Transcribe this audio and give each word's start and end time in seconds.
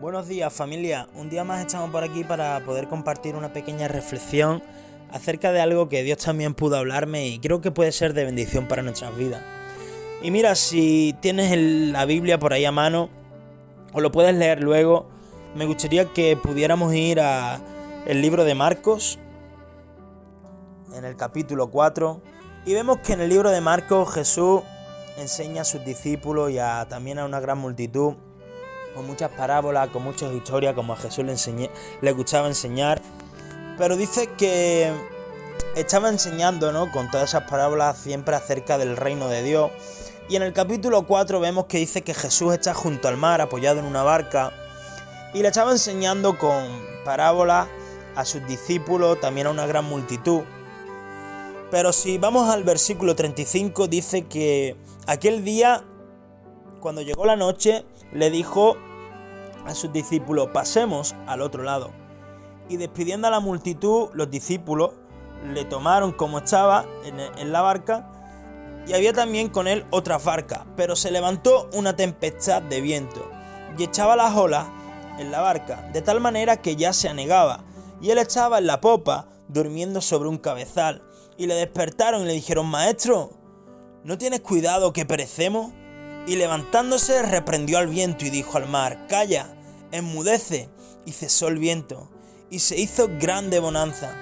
Buenos 0.00 0.26
días 0.26 0.52
familia, 0.52 1.06
un 1.14 1.30
día 1.30 1.44
más 1.44 1.60
estamos 1.60 1.90
por 1.90 2.02
aquí 2.02 2.24
para 2.24 2.64
poder 2.64 2.88
compartir 2.88 3.36
una 3.36 3.52
pequeña 3.52 3.86
reflexión 3.86 4.60
acerca 5.12 5.52
de 5.52 5.60
algo 5.60 5.88
que 5.88 6.02
Dios 6.02 6.18
también 6.18 6.54
pudo 6.54 6.76
hablarme 6.76 7.28
y 7.28 7.38
creo 7.38 7.60
que 7.60 7.70
puede 7.70 7.92
ser 7.92 8.12
de 8.12 8.24
bendición 8.24 8.66
para 8.66 8.82
nuestras 8.82 9.16
vidas. 9.16 9.40
Y 10.20 10.32
mira, 10.32 10.56
si 10.56 11.14
tienes 11.20 11.56
la 11.56 12.06
Biblia 12.06 12.40
por 12.40 12.52
ahí 12.52 12.64
a 12.64 12.72
mano 12.72 13.08
o 13.92 14.00
lo 14.00 14.10
puedes 14.10 14.34
leer 14.34 14.60
luego, 14.60 15.06
me 15.54 15.64
gustaría 15.64 16.06
que 16.06 16.36
pudiéramos 16.36 16.92
ir 16.92 17.20
a 17.20 17.60
el 18.04 18.20
libro 18.20 18.42
de 18.42 18.56
Marcos 18.56 19.20
en 20.92 21.04
el 21.04 21.14
capítulo 21.14 21.70
4 21.70 22.20
y 22.66 22.74
vemos 22.74 22.98
que 22.98 23.12
en 23.12 23.20
el 23.20 23.28
libro 23.28 23.52
de 23.52 23.60
Marcos 23.60 24.12
Jesús 24.12 24.62
enseña 25.18 25.62
a 25.62 25.64
sus 25.64 25.84
discípulos 25.84 26.50
y 26.50 26.56
también 26.88 27.20
a 27.20 27.24
una 27.24 27.38
gran 27.38 27.58
multitud 27.58 28.14
con 28.94 29.06
muchas 29.06 29.30
parábolas, 29.30 29.88
con 29.88 30.02
muchas 30.02 30.32
historias, 30.32 30.74
como 30.74 30.92
a 30.92 30.96
Jesús 30.96 31.24
le, 32.00 32.12
gustaba 32.12 32.48
enseñar. 32.48 33.00
Pero 33.76 33.96
dice 33.96 34.30
que 34.38 34.92
estaba 35.74 36.08
enseñando, 36.08 36.72
¿no? 36.72 36.90
Con 36.92 37.10
todas 37.10 37.30
esas 37.30 37.50
parábolas 37.50 37.98
siempre 37.98 38.36
acerca 38.36 38.78
del 38.78 38.96
reino 38.96 39.28
de 39.28 39.42
Dios. 39.42 39.70
Y 40.28 40.36
en 40.36 40.42
el 40.42 40.52
capítulo 40.52 41.06
4 41.06 41.40
vemos 41.40 41.66
que 41.66 41.78
dice 41.78 42.02
que 42.02 42.14
Jesús 42.14 42.54
está 42.54 42.72
junto 42.72 43.08
al 43.08 43.16
mar, 43.16 43.40
apoyado 43.40 43.80
en 43.80 43.84
una 43.84 44.02
barca, 44.02 44.52
y 45.34 45.42
le 45.42 45.48
estaba 45.48 45.72
enseñando 45.72 46.38
con 46.38 46.64
parábolas 47.04 47.66
a 48.14 48.24
sus 48.24 48.46
discípulos, 48.46 49.20
también 49.20 49.48
a 49.48 49.50
una 49.50 49.66
gran 49.66 49.84
multitud. 49.84 50.42
Pero 51.70 51.92
si 51.92 52.18
vamos 52.18 52.48
al 52.48 52.62
versículo 52.62 53.16
35, 53.16 53.88
dice 53.88 54.26
que 54.26 54.76
aquel 55.06 55.44
día, 55.44 55.84
cuando 56.84 57.00
llegó 57.00 57.24
la 57.24 57.34
noche, 57.34 57.82
le 58.12 58.28
dijo 58.28 58.76
a 59.64 59.74
sus 59.74 59.90
discípulos, 59.90 60.50
pasemos 60.52 61.14
al 61.26 61.40
otro 61.40 61.62
lado. 61.62 61.92
Y 62.68 62.76
despidiendo 62.76 63.26
a 63.26 63.30
la 63.30 63.40
multitud, 63.40 64.10
los 64.12 64.30
discípulos 64.30 64.90
le 65.50 65.64
tomaron 65.64 66.12
como 66.12 66.36
estaba 66.36 66.84
en, 67.06 67.52
la 67.52 67.62
barca 67.62 68.12
y 68.86 68.92
había 68.92 69.14
también 69.14 69.48
con 69.48 69.66
él 69.66 69.86
otra 69.92 70.18
barca, 70.18 70.66
pero 70.76 70.94
se 70.94 71.10
levantó 71.10 71.70
una 71.72 71.96
tempestad 71.96 72.60
de 72.60 72.82
viento 72.82 73.30
y 73.78 73.84
echaba 73.84 74.14
las 74.14 74.36
olas 74.36 74.66
en 75.18 75.30
la 75.30 75.40
barca, 75.40 75.88
de 75.94 76.02
tal 76.02 76.20
manera 76.20 76.60
que 76.60 76.76
ya 76.76 76.92
se 76.92 77.08
anegaba, 77.08 77.64
y 78.02 78.10
él 78.10 78.18
estaba 78.18 78.58
en 78.58 78.66
la 78.66 78.82
popa, 78.82 79.28
durmiendo 79.48 80.02
sobre 80.02 80.28
un 80.28 80.36
cabezal, 80.36 81.02
y 81.38 81.46
le 81.46 81.54
despertaron 81.54 82.24
y 82.24 82.26
le 82.26 82.34
dijeron, 82.34 82.66
Maestro, 82.66 83.30
¿no 84.02 84.18
tienes 84.18 84.42
cuidado 84.42 84.92
que 84.92 85.06
perecemos? 85.06 85.72
Y 86.26 86.36
levantándose 86.36 87.22
reprendió 87.22 87.78
al 87.78 87.88
viento 87.88 88.24
y 88.24 88.30
dijo 88.30 88.56
al 88.56 88.68
mar, 88.68 89.06
Calla, 89.08 89.54
enmudece. 89.92 90.68
Y 91.06 91.12
cesó 91.12 91.48
el 91.48 91.58
viento, 91.58 92.08
y 92.50 92.60
se 92.60 92.80
hizo 92.80 93.10
grande 93.20 93.58
bonanza. 93.58 94.16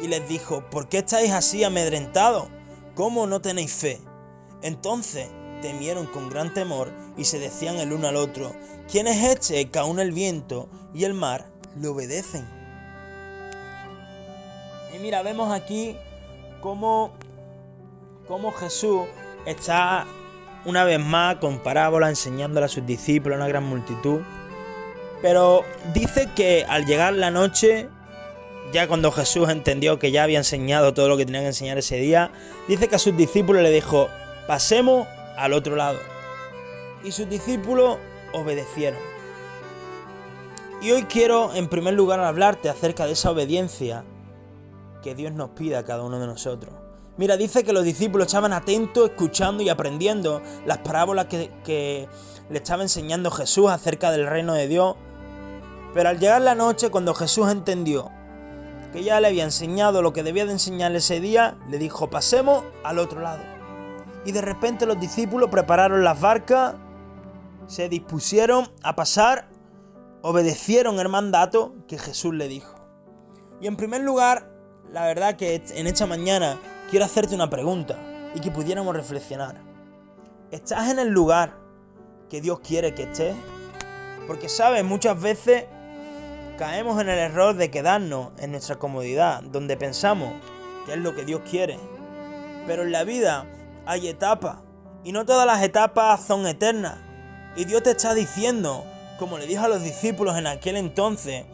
Y 0.00 0.08
les 0.08 0.26
dijo, 0.28 0.64
¿por 0.70 0.88
qué 0.88 0.98
estáis 0.98 1.30
así 1.30 1.62
amedrentados? 1.62 2.48
¿Cómo 2.94 3.26
no 3.26 3.40
tenéis 3.40 3.72
fe? 3.72 4.00
Entonces 4.62 5.28
temieron 5.60 6.06
con 6.06 6.28
gran 6.28 6.54
temor 6.54 6.92
y 7.16 7.24
se 7.24 7.38
decían 7.38 7.76
el 7.76 7.92
uno 7.92 8.08
al 8.08 8.16
otro, 8.16 8.52
¿quién 8.90 9.06
es 9.06 9.22
este 9.24 9.70
que 9.70 9.78
aún 9.78 10.00
el 10.00 10.12
viento 10.12 10.68
y 10.94 11.04
el 11.04 11.14
mar 11.14 11.50
le 11.76 11.88
obedecen? 11.88 12.48
Y 14.94 14.98
mira, 14.98 15.22
vemos 15.22 15.52
aquí 15.52 15.96
cómo, 16.60 17.12
cómo 18.26 18.52
Jesús 18.52 19.02
está 19.46 20.06
una 20.64 20.84
vez 20.84 21.00
más 21.00 21.36
con 21.36 21.58
parábola 21.58 22.08
enseñándole 22.08 22.66
a 22.66 22.68
sus 22.68 22.86
discípulos, 22.86 23.36
a 23.36 23.40
una 23.40 23.48
gran 23.48 23.64
multitud. 23.64 24.20
Pero 25.20 25.64
dice 25.94 26.28
que 26.34 26.64
al 26.68 26.86
llegar 26.86 27.14
la 27.14 27.30
noche, 27.30 27.88
ya 28.72 28.88
cuando 28.88 29.12
Jesús 29.12 29.48
entendió 29.48 29.98
que 29.98 30.10
ya 30.10 30.24
había 30.24 30.38
enseñado 30.38 30.94
todo 30.94 31.08
lo 31.08 31.16
que 31.16 31.26
tenía 31.26 31.40
que 31.40 31.48
enseñar 31.48 31.78
ese 31.78 31.96
día, 31.96 32.30
dice 32.68 32.88
que 32.88 32.96
a 32.96 32.98
sus 32.98 33.16
discípulos 33.16 33.62
le 33.62 33.70
dijo, 33.70 34.08
pasemos 34.46 35.06
al 35.36 35.52
otro 35.52 35.76
lado. 35.76 35.98
Y 37.04 37.12
sus 37.12 37.28
discípulos 37.28 37.98
obedecieron. 38.32 38.98
Y 40.80 40.90
hoy 40.90 41.04
quiero 41.04 41.54
en 41.54 41.68
primer 41.68 41.94
lugar 41.94 42.18
hablarte 42.20 42.68
acerca 42.68 43.06
de 43.06 43.12
esa 43.12 43.30
obediencia 43.30 44.04
que 45.02 45.14
Dios 45.14 45.32
nos 45.32 45.50
pide 45.50 45.76
a 45.76 45.84
cada 45.84 46.02
uno 46.02 46.18
de 46.18 46.26
nosotros. 46.26 46.81
Mira, 47.18 47.36
dice 47.36 47.62
que 47.62 47.74
los 47.74 47.84
discípulos 47.84 48.28
estaban 48.28 48.54
atentos, 48.54 49.10
escuchando 49.10 49.62
y 49.62 49.68
aprendiendo 49.68 50.40
las 50.64 50.78
parábolas 50.78 51.26
que, 51.26 52.08
le 52.48 52.58
estaba 52.58 52.82
enseñando 52.82 53.30
Jesús 53.30 53.70
acerca 53.70 54.10
del 54.10 54.26
reino 54.26 54.54
de 54.54 54.66
Dios. 54.66 54.96
Pero 55.92 56.08
al 56.08 56.18
llegar 56.18 56.40
la 56.40 56.54
noche, 56.54 56.90
cuando 56.90 57.14
Jesús 57.14 57.50
entendió 57.50 58.10
que 58.92 59.04
ya 59.04 59.20
le 59.20 59.28
había 59.28 59.44
enseñado 59.44 60.02
lo 60.02 60.12
que 60.12 60.22
debía 60.22 60.44
de 60.44 60.52
enseñarle 60.52 60.98
ese 60.98 61.20
día, 61.20 61.56
le 61.70 61.78
dijo, 61.78 62.10
pasemos 62.10 62.64
al 62.84 62.98
otro 62.98 63.20
lado. 63.20 63.42
Y 64.24 64.32
de 64.32 64.42
repente 64.42 64.86
los 64.86 65.00
discípulos 65.00 65.50
prepararon 65.50 66.04
las 66.04 66.20
barcas, 66.20 66.74
se 67.66 67.88
dispusieron 67.88 68.70
a 68.82 68.94
pasar, 68.96 69.48
obedecieron 70.22 70.98
el 70.98 71.08
mandato 71.08 71.74
que 71.88 71.98
Jesús 71.98 72.34
le 72.34 72.48
dijo. 72.48 72.74
Y 73.60 73.66
en 73.66 73.76
primer 73.76 74.02
lugar, 74.02 74.50
la 74.90 75.06
verdad 75.06 75.36
que 75.36 75.62
en 75.74 75.86
esta 75.86 76.06
mañana 76.06 76.58
quiero 76.92 77.06
hacerte 77.06 77.34
una 77.34 77.48
pregunta 77.48 77.96
y 78.34 78.40
que 78.40 78.50
pudiéramos 78.50 78.94
reflexionar. 78.94 79.56
¿Estás 80.50 80.90
en 80.90 80.98
el 80.98 81.08
lugar 81.08 81.56
que 82.28 82.42
Dios 82.42 82.60
quiere 82.60 82.92
que 82.92 83.04
estés? 83.04 83.34
Porque 84.26 84.50
sabes, 84.50 84.84
muchas 84.84 85.18
veces 85.18 85.64
caemos 86.58 87.00
en 87.00 87.08
el 87.08 87.18
error 87.18 87.54
de 87.54 87.70
quedarnos 87.70 88.32
en 88.36 88.50
nuestra 88.50 88.76
comodidad, 88.76 89.42
donde 89.42 89.78
pensamos 89.78 90.34
que 90.84 90.92
es 90.92 90.98
lo 90.98 91.14
que 91.14 91.24
Dios 91.24 91.40
quiere. 91.50 91.78
Pero 92.66 92.82
en 92.82 92.92
la 92.92 93.04
vida 93.04 93.46
hay 93.86 94.08
etapas 94.08 94.58
y 95.02 95.12
no 95.12 95.24
todas 95.24 95.46
las 95.46 95.62
etapas 95.62 96.22
son 96.22 96.46
eternas. 96.46 96.98
Y 97.56 97.64
Dios 97.64 97.82
te 97.84 97.92
está 97.92 98.12
diciendo, 98.12 98.84
como 99.18 99.38
le 99.38 99.46
dijo 99.46 99.64
a 99.64 99.68
los 99.68 99.82
discípulos 99.82 100.36
en 100.36 100.46
aquel 100.46 100.76
entonces, 100.76 101.46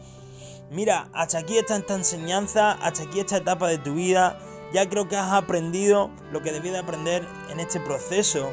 mira, 0.69 1.07
hasta 1.13 1.37
aquí 1.37 1.57
está 1.57 1.77
esta 1.77 1.95
enseñanza, 1.95 2.73
hasta 2.73 3.03
aquí 3.03 3.21
esta 3.21 3.37
etapa 3.37 3.69
de 3.69 3.77
tu 3.77 3.93
vida, 3.93 4.37
ya 4.73 4.87
creo 4.89 5.07
que 5.07 5.17
has 5.17 5.31
aprendido 5.31 6.11
lo 6.31 6.41
que 6.41 6.51
debí 6.51 6.69
de 6.69 6.79
aprender 6.79 7.27
en 7.49 7.59
este 7.59 7.79
proceso. 7.79 8.51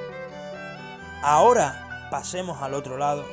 Ahora 1.22 2.09
pasemos 2.10 2.62
al 2.62 2.75
otro 2.75 2.97
lado. 2.97 3.25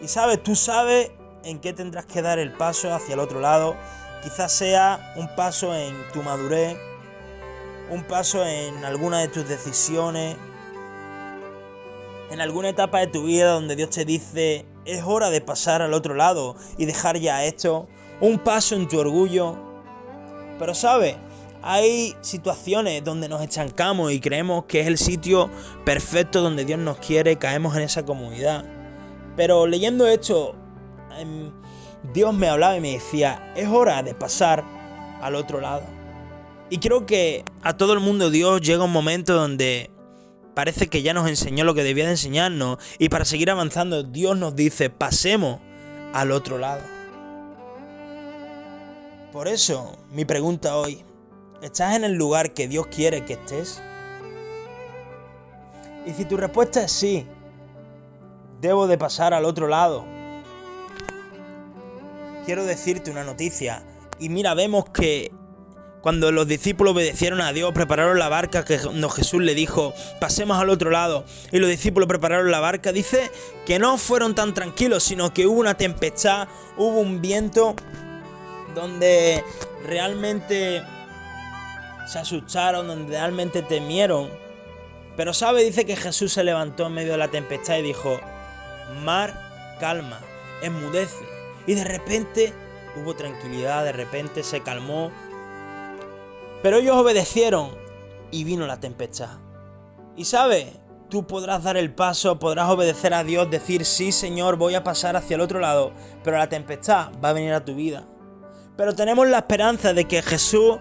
Y 0.00 0.08
sabes, 0.08 0.42
tú 0.42 0.54
sabes 0.54 1.10
en 1.44 1.60
qué 1.60 1.72
tendrás 1.72 2.06
que 2.06 2.22
dar 2.22 2.38
el 2.38 2.52
paso 2.52 2.92
hacia 2.94 3.14
el 3.14 3.20
otro 3.20 3.40
lado. 3.40 3.76
Quizás 4.22 4.52
sea 4.52 5.14
un 5.16 5.34
paso 5.36 5.74
en 5.74 5.94
tu 6.12 6.22
madurez, 6.22 6.76
un 7.90 8.04
paso 8.04 8.44
en 8.44 8.84
alguna 8.84 9.18
de 9.20 9.28
tus 9.28 9.48
decisiones, 9.48 10.36
en 12.30 12.40
alguna 12.40 12.68
etapa 12.68 13.00
de 13.00 13.06
tu 13.06 13.24
vida 13.24 13.52
donde 13.52 13.76
Dios 13.76 13.90
te 13.90 14.04
dice, 14.04 14.66
es 14.84 15.02
hora 15.04 15.30
de 15.30 15.40
pasar 15.40 15.82
al 15.82 15.94
otro 15.94 16.14
lado 16.14 16.56
y 16.76 16.84
dejar 16.84 17.18
ya 17.18 17.44
esto, 17.44 17.88
un 18.20 18.38
paso 18.38 18.74
en 18.74 18.88
tu 18.88 18.98
orgullo. 18.98 19.56
Pero 20.58 20.74
sabes, 20.74 21.16
hay 21.70 22.16
situaciones 22.22 23.04
donde 23.04 23.28
nos 23.28 23.42
estancamos 23.42 24.10
y 24.10 24.20
creemos 24.20 24.64
que 24.64 24.80
es 24.80 24.86
el 24.86 24.96
sitio 24.96 25.50
perfecto 25.84 26.40
donde 26.40 26.64
Dios 26.64 26.78
nos 26.78 26.96
quiere, 26.96 27.36
caemos 27.36 27.76
en 27.76 27.82
esa 27.82 28.06
comunidad. 28.06 28.64
Pero 29.36 29.66
leyendo 29.66 30.06
esto, 30.06 30.54
em, 31.18 31.52
Dios 32.14 32.32
me 32.32 32.48
hablaba 32.48 32.78
y 32.78 32.80
me 32.80 32.92
decía, 32.92 33.52
es 33.54 33.68
hora 33.68 34.02
de 34.02 34.14
pasar 34.14 34.64
al 35.20 35.34
otro 35.34 35.60
lado. 35.60 35.82
Y 36.70 36.78
creo 36.78 37.04
que 37.04 37.44
a 37.60 37.76
todo 37.76 37.92
el 37.92 38.00
mundo 38.00 38.30
Dios 38.30 38.62
llega 38.62 38.84
un 38.84 38.92
momento 38.92 39.34
donde 39.34 39.90
parece 40.54 40.88
que 40.88 41.02
ya 41.02 41.12
nos 41.12 41.28
enseñó 41.28 41.64
lo 41.64 41.74
que 41.74 41.84
debía 41.84 42.06
de 42.06 42.12
enseñarnos 42.12 42.78
y 42.98 43.10
para 43.10 43.26
seguir 43.26 43.50
avanzando 43.50 44.04
Dios 44.04 44.38
nos 44.38 44.56
dice, 44.56 44.88
pasemos 44.88 45.60
al 46.14 46.32
otro 46.32 46.56
lado. 46.56 46.80
Por 49.32 49.48
eso 49.48 49.98
mi 50.10 50.24
pregunta 50.24 50.74
hoy, 50.74 51.04
¿Estás 51.62 51.96
en 51.96 52.04
el 52.04 52.14
lugar 52.14 52.54
que 52.54 52.68
Dios 52.68 52.86
quiere 52.86 53.24
que 53.24 53.32
estés? 53.32 53.82
Y 56.06 56.12
si 56.12 56.24
tu 56.24 56.36
respuesta 56.36 56.84
es 56.84 56.92
sí, 56.92 57.26
debo 58.60 58.86
de 58.86 58.96
pasar 58.96 59.34
al 59.34 59.44
otro 59.44 59.66
lado. 59.66 60.04
Quiero 62.46 62.64
decirte 62.64 63.10
una 63.10 63.24
noticia. 63.24 63.82
Y 64.20 64.28
mira, 64.28 64.54
vemos 64.54 64.88
que 64.90 65.32
cuando 66.00 66.30
los 66.30 66.46
discípulos 66.46 66.94
obedecieron 66.94 67.40
a 67.40 67.52
Dios, 67.52 67.72
prepararon 67.72 68.20
la 68.20 68.28
barca 68.28 68.64
que 68.64 68.78
Jesús 68.78 69.42
le 69.42 69.54
dijo, 69.54 69.92
pasemos 70.20 70.58
al 70.58 70.70
otro 70.70 70.90
lado. 70.90 71.24
Y 71.50 71.58
los 71.58 71.68
discípulos 71.68 72.08
prepararon 72.08 72.52
la 72.52 72.60
barca. 72.60 72.92
Dice 72.92 73.32
que 73.66 73.80
no 73.80 73.98
fueron 73.98 74.36
tan 74.36 74.54
tranquilos, 74.54 75.02
sino 75.02 75.34
que 75.34 75.48
hubo 75.48 75.58
una 75.58 75.74
tempestad, 75.74 76.46
hubo 76.76 77.00
un 77.00 77.20
viento 77.20 77.74
donde 78.76 79.42
realmente 79.84 80.82
se 82.08 82.18
asustaron, 82.18 82.88
donde 82.88 83.12
realmente 83.12 83.62
temieron. 83.62 84.30
Pero 85.16 85.34
sabe, 85.34 85.62
dice 85.62 85.84
que 85.84 85.96
Jesús 85.96 86.32
se 86.32 86.42
levantó 86.42 86.86
en 86.86 86.94
medio 86.94 87.12
de 87.12 87.18
la 87.18 87.28
tempestad 87.28 87.76
y 87.76 87.82
dijo, 87.82 88.18
mar, 89.04 89.76
calma. 89.78 90.20
enmudece. 90.62 91.24
Y 91.66 91.74
de 91.74 91.84
repente 91.84 92.54
hubo 92.96 93.14
tranquilidad, 93.14 93.84
de 93.84 93.92
repente 93.92 94.42
se 94.42 94.62
calmó. 94.62 95.12
Pero 96.62 96.78
ellos 96.78 96.96
obedecieron 96.96 97.70
y 98.30 98.44
vino 98.44 98.66
la 98.66 98.80
tempestad. 98.80 99.38
Y 100.16 100.24
sabes, 100.24 100.66
tú 101.10 101.26
podrás 101.26 101.62
dar 101.62 101.76
el 101.76 101.94
paso, 101.94 102.38
podrás 102.38 102.70
obedecer 102.70 103.12
a 103.12 103.22
Dios, 103.22 103.50
decir, 103.50 103.84
sí 103.84 104.12
Señor, 104.12 104.56
voy 104.56 104.74
a 104.74 104.82
pasar 104.82 105.14
hacia 105.16 105.34
el 105.34 105.42
otro 105.42 105.60
lado, 105.60 105.92
pero 106.24 106.38
la 106.38 106.48
tempestad 106.48 107.10
va 107.22 107.30
a 107.30 107.34
venir 107.34 107.52
a 107.52 107.64
tu 107.64 107.74
vida. 107.74 108.04
Pero 108.76 108.94
tenemos 108.94 109.28
la 109.28 109.38
esperanza 109.38 109.92
de 109.92 110.06
que 110.06 110.22
Jesús, 110.22 110.78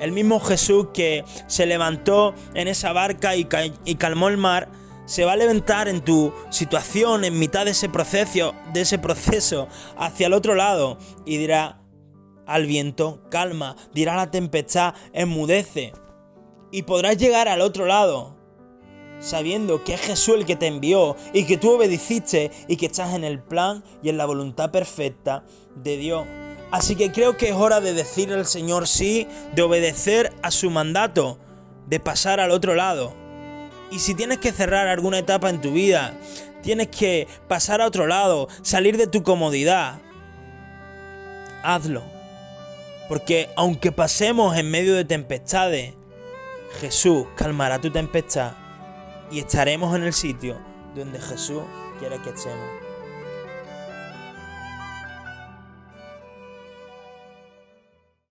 el 0.00 0.12
mismo 0.12 0.40
Jesús 0.40 0.88
que 0.92 1.24
se 1.46 1.66
levantó 1.66 2.34
en 2.54 2.68
esa 2.68 2.92
barca 2.92 3.36
y, 3.36 3.44
calmó 3.44 4.28
el 4.28 4.36
mar, 4.36 4.68
se 5.06 5.24
va 5.24 5.32
a 5.32 5.36
levantar 5.36 5.88
en 5.88 6.02
tu 6.02 6.32
situación 6.50 7.24
en 7.24 7.38
mitad 7.38 7.64
de 7.64 7.70
ese 7.70 7.88
proceso, 7.88 8.54
de 8.72 8.82
ese 8.82 8.98
proceso 8.98 9.68
hacia 9.96 10.26
el 10.26 10.34
otro 10.34 10.54
lado 10.54 10.98
y 11.24 11.38
dirá 11.38 11.80
al 12.46 12.66
viento, 12.66 13.22
calma, 13.30 13.76
dirá 13.94 14.16
la 14.16 14.30
tempestad, 14.30 14.94
enmudece. 15.12 15.92
Y 16.70 16.82
podrás 16.82 17.16
llegar 17.16 17.48
al 17.48 17.62
otro 17.62 17.86
lado 17.86 18.36
sabiendo 19.20 19.82
que 19.84 19.94
es 19.94 20.00
Jesús 20.00 20.36
el 20.36 20.46
que 20.46 20.56
te 20.56 20.66
envió 20.66 21.16
y 21.32 21.44
que 21.44 21.56
tú 21.56 21.72
obedeciste 21.72 22.50
y 22.68 22.76
que 22.76 22.86
estás 22.86 23.14
en 23.14 23.24
el 23.24 23.42
plan 23.42 23.82
y 24.02 24.10
en 24.10 24.18
la 24.18 24.26
voluntad 24.26 24.70
perfecta 24.70 25.44
de 25.74 25.96
Dios. 25.96 26.26
Así 26.70 26.96
que 26.96 27.10
creo 27.12 27.36
que 27.36 27.48
es 27.48 27.54
hora 27.54 27.80
de 27.80 27.94
decirle 27.94 28.34
al 28.34 28.46
Señor 28.46 28.86
sí, 28.86 29.26
de 29.54 29.62
obedecer 29.62 30.32
a 30.42 30.50
su 30.50 30.70
mandato, 30.70 31.38
de 31.86 31.98
pasar 31.98 32.40
al 32.40 32.50
otro 32.50 32.74
lado. 32.74 33.14
Y 33.90 34.00
si 34.00 34.14
tienes 34.14 34.38
que 34.38 34.52
cerrar 34.52 34.86
alguna 34.86 35.18
etapa 35.18 35.48
en 35.48 35.62
tu 35.62 35.72
vida, 35.72 36.12
tienes 36.62 36.88
que 36.88 37.26
pasar 37.48 37.80
a 37.80 37.86
otro 37.86 38.06
lado, 38.06 38.48
salir 38.62 38.98
de 38.98 39.06
tu 39.06 39.22
comodidad, 39.22 40.00
hazlo. 41.62 42.02
Porque 43.08 43.48
aunque 43.56 43.90
pasemos 43.90 44.56
en 44.58 44.70
medio 44.70 44.94
de 44.94 45.06
tempestades, 45.06 45.94
Jesús 46.80 47.26
calmará 47.34 47.80
tu 47.80 47.90
tempestad 47.90 48.52
y 49.30 49.38
estaremos 49.38 49.96
en 49.96 50.02
el 50.02 50.12
sitio 50.12 50.58
donde 50.94 51.18
Jesús 51.18 51.62
quiere 51.98 52.20
que 52.20 52.30
estemos. 52.30 52.87